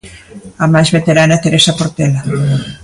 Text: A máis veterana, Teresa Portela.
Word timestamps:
A 0.63 0.65
máis 0.73 0.89
veterana, 0.97 1.41
Teresa 1.43 1.77
Portela. 1.79 2.21